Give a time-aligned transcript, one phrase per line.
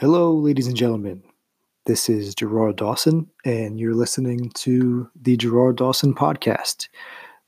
[0.00, 1.22] Hello, ladies and gentlemen.
[1.84, 6.88] This is Gerard Dawson, and you're listening to the Gerard Dawson Podcast,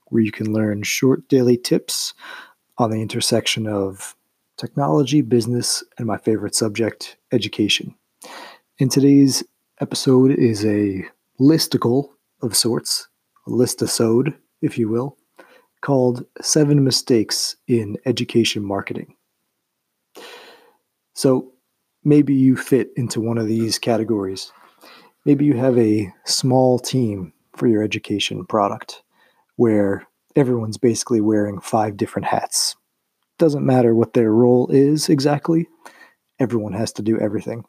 [0.08, 2.12] where you can learn short daily tips
[2.76, 4.14] on the intersection of
[4.58, 7.94] technology, business, and my favorite subject, education.
[8.76, 9.42] In today's
[9.80, 11.06] episode is a
[11.40, 12.10] listicle
[12.42, 13.08] of sorts,
[13.46, 15.16] a listisode, if you will,
[15.80, 19.16] called Seven Mistakes in Education Marketing.
[21.14, 21.51] So,
[22.04, 24.52] maybe you fit into one of these categories.
[25.24, 29.02] Maybe you have a small team for your education product
[29.56, 32.76] where everyone's basically wearing five different hats.
[33.38, 35.68] Doesn't matter what their role is exactly,
[36.38, 37.64] everyone has to do everything.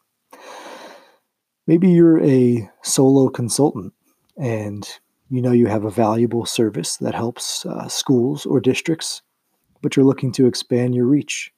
[1.66, 3.92] Maybe you're a solo consultant
[4.36, 4.86] and
[5.30, 9.22] you know you have a valuable service that helps uh, schools or districts,
[9.80, 11.52] but you're looking to expand your reach.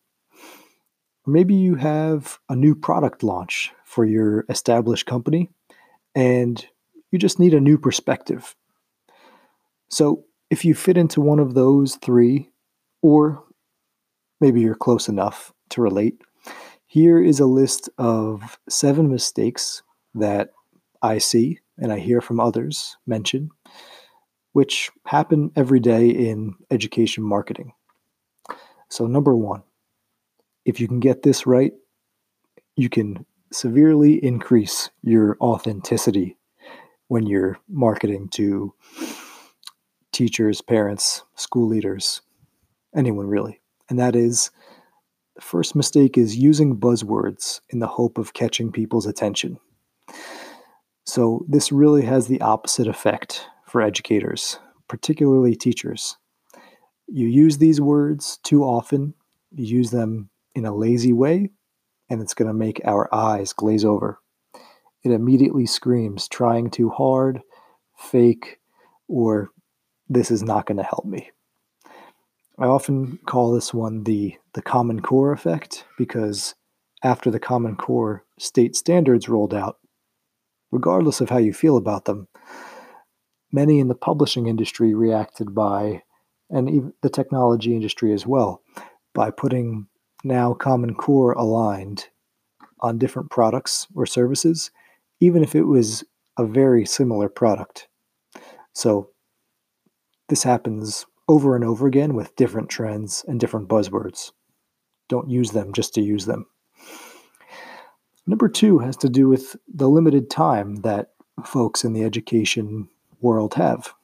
[1.26, 5.50] Maybe you have a new product launch for your established company
[6.14, 6.64] and
[7.10, 8.54] you just need a new perspective.
[9.88, 12.50] So, if you fit into one of those three,
[13.02, 13.42] or
[14.40, 16.20] maybe you're close enough to relate,
[16.86, 19.82] here is a list of seven mistakes
[20.14, 20.50] that
[21.02, 23.50] I see and I hear from others mention,
[24.52, 27.72] which happen every day in education marketing.
[28.88, 29.62] So, number one,
[30.66, 31.72] if you can get this right,
[32.74, 36.36] you can severely increase your authenticity
[37.06, 38.74] when you're marketing to
[40.12, 42.20] teachers, parents, school leaders,
[42.94, 43.60] anyone really.
[43.88, 44.50] And that is
[45.36, 49.58] the first mistake is using buzzwords in the hope of catching people's attention.
[51.04, 56.16] So, this really has the opposite effect for educators, particularly teachers.
[57.06, 59.14] You use these words too often,
[59.52, 61.50] you use them in a lazy way,
[62.08, 64.18] and it's going to make our eyes glaze over.
[65.04, 67.42] It immediately screams trying too hard,
[67.96, 68.58] fake,
[69.06, 69.50] or
[70.08, 71.30] this is not going to help me.
[72.58, 76.54] I often call this one the, the Common Core effect because
[77.04, 79.76] after the Common Core state standards rolled out,
[80.70, 82.28] regardless of how you feel about them,
[83.52, 86.02] many in the publishing industry reacted by,
[86.48, 88.62] and even the technology industry as well,
[89.12, 89.86] by putting
[90.26, 92.08] now Common Core aligned
[92.80, 94.70] on different products or services,
[95.20, 96.04] even if it was
[96.36, 97.88] a very similar product.
[98.72, 99.10] So
[100.28, 104.32] this happens over and over again with different trends and different buzzwords.
[105.08, 106.46] Don't use them just to use them.
[108.26, 111.10] Number two has to do with the limited time that
[111.44, 112.88] folks in the education
[113.20, 113.94] world have.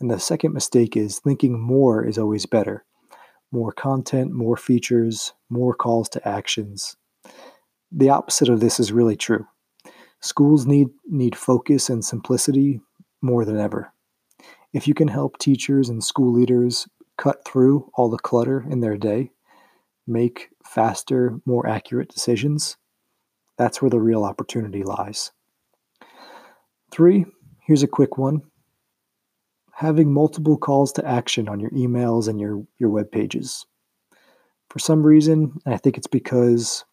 [0.00, 2.84] And the second mistake is thinking more is always better
[3.52, 6.96] more content, more features, more calls to actions.
[7.92, 9.46] The opposite of this is really true.
[10.20, 12.80] Schools need, need focus and simplicity
[13.22, 13.92] more than ever.
[14.72, 18.96] If you can help teachers and school leaders cut through all the clutter in their
[18.96, 19.30] day,
[20.06, 22.76] make faster, more accurate decisions,
[23.58, 25.32] that's where the real opportunity lies.
[26.92, 27.26] Three,
[27.66, 28.42] here's a quick one
[29.72, 33.66] having multiple calls to action on your emails and your, your web pages.
[34.68, 36.84] For some reason, I think it's because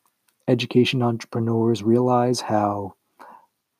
[0.47, 2.95] education entrepreneurs realize how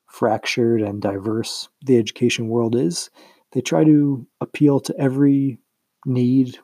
[0.06, 3.10] fractured and diverse the education world is,
[3.52, 5.58] they try to appeal to every
[6.04, 6.58] need,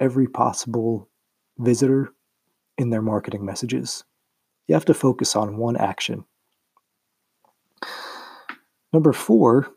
[0.00, 1.08] every possible
[1.58, 2.12] visitor
[2.76, 4.04] in their marketing messages.
[4.66, 6.24] You have to focus on one action.
[8.92, 9.68] Number four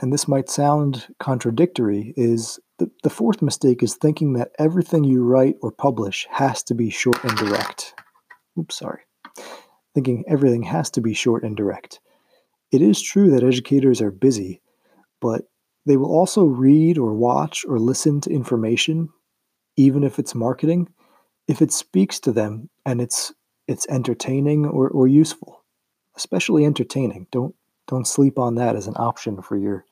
[0.00, 5.24] and this might sound contradictory, is the, the fourth mistake is thinking that everything you
[5.24, 7.94] write or publish has to be short and direct.
[8.58, 9.02] Oops, sorry.
[9.94, 12.00] Thinking everything has to be short and direct.
[12.70, 14.60] It is true that educators are busy,
[15.20, 15.48] but
[15.86, 19.08] they will also read or watch or listen to information,
[19.76, 20.88] even if it's marketing,
[21.48, 23.32] if it speaks to them and it's
[23.68, 25.64] it's entertaining or, or useful.
[26.16, 27.26] Especially entertaining.
[27.30, 27.54] Don't
[27.88, 29.84] don't sleep on that as an option for your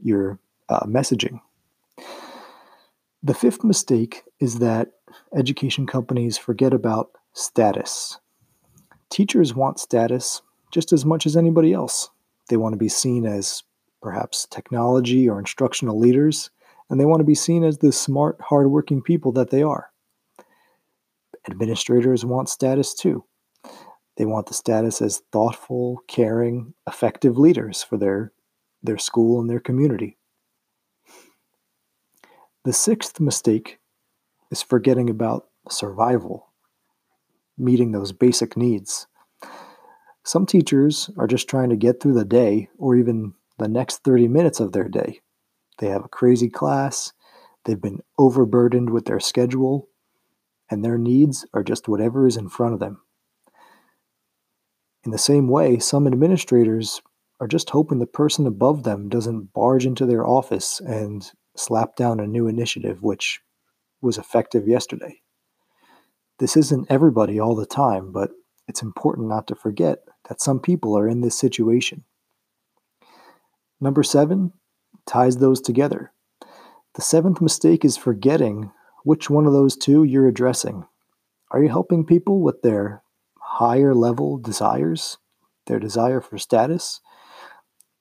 [0.00, 0.38] your
[0.68, 1.40] uh, messaging.
[3.22, 4.88] The fifth mistake is that
[5.34, 8.18] education companies forget about status.
[9.10, 10.42] Teachers want status
[10.72, 12.10] just as much as anybody else.
[12.48, 13.62] They want to be seen as
[14.02, 16.50] perhaps technology or instructional leaders,
[16.90, 19.90] and they want to be seen as the smart, hardworking people that they are.
[21.48, 23.24] Administrators want status too.
[24.16, 28.32] They want the status as thoughtful, caring, effective leaders for their,
[28.82, 30.18] their school and their community.
[32.64, 33.78] The sixth mistake
[34.50, 36.52] is forgetting about survival,
[37.58, 39.06] meeting those basic needs.
[40.22, 44.28] Some teachers are just trying to get through the day or even the next 30
[44.28, 45.20] minutes of their day.
[45.78, 47.12] They have a crazy class,
[47.64, 49.88] they've been overburdened with their schedule,
[50.70, 53.03] and their needs are just whatever is in front of them.
[55.04, 57.02] In the same way, some administrators
[57.40, 62.20] are just hoping the person above them doesn't barge into their office and slap down
[62.20, 63.40] a new initiative which
[64.00, 65.20] was effective yesterday.
[66.38, 68.30] This isn't everybody all the time, but
[68.66, 69.98] it's important not to forget
[70.28, 72.04] that some people are in this situation.
[73.80, 74.52] Number seven
[75.06, 76.12] ties those together.
[76.94, 78.72] The seventh mistake is forgetting
[79.04, 80.86] which one of those two you're addressing.
[81.50, 83.02] Are you helping people with their
[83.54, 85.18] higher level desires,
[85.66, 87.00] their desire for status?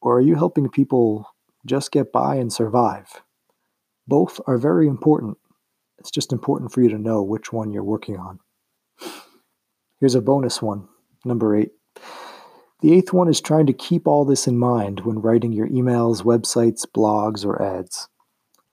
[0.01, 1.29] Or are you helping people
[1.65, 3.21] just get by and survive?
[4.07, 5.37] Both are very important.
[5.99, 8.39] It's just important for you to know which one you're working on.
[9.99, 10.87] Here's a bonus one,
[11.23, 11.71] number eight.
[12.81, 16.23] The eighth one is trying to keep all this in mind when writing your emails,
[16.23, 18.09] websites, blogs, or ads.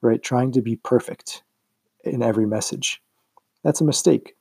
[0.02, 0.20] Right?
[0.20, 1.42] Trying to be perfect
[2.04, 3.02] in every message.
[3.62, 4.34] That's a mistake.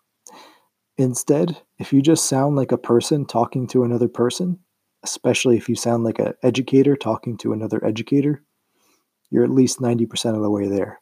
[1.00, 4.60] Instead, if you just sound like a person talking to another person,
[5.01, 8.44] especially if you sound like an educator talking to another educator,
[9.30, 11.00] you're at least 90% of the way there.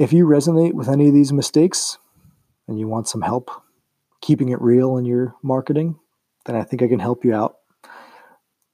[0.00, 1.96] If you resonate with any of these mistakes
[2.66, 3.52] and you want some help
[4.20, 6.00] keeping it real in your marketing,
[6.46, 7.58] then I think I can help you out.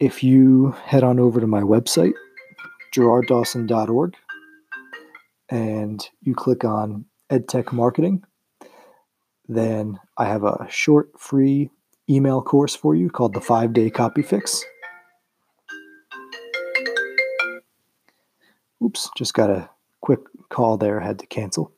[0.01, 2.15] If you head on over to my website,
[2.95, 4.17] gerarddawson.org,
[5.51, 8.25] and you click on EdTech Marketing,
[9.49, 11.71] then I have a short free
[12.09, 14.65] email course for you called the Five Day Copy Fix.
[18.83, 19.69] Oops, just got a
[20.01, 21.73] quick call there, had to cancel.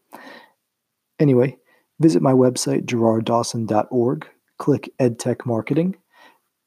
[1.18, 1.56] Anyway,
[1.98, 4.28] visit my website, gerarddawson.org,
[4.58, 5.96] click EdTech Marketing,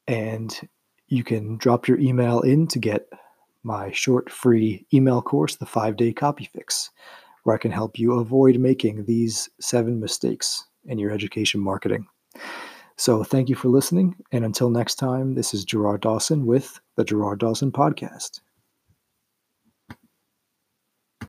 [0.08, 0.68] and
[1.08, 3.08] you can drop your email in to get
[3.62, 6.90] my short free email course, The Five Day Copy Fix,
[7.44, 12.06] where I can help you avoid making these seven mistakes in your education marketing.
[12.96, 14.14] So thank you for listening.
[14.32, 18.40] And until next time, this is Gerard Dawson with the Gerard Dawson Podcast.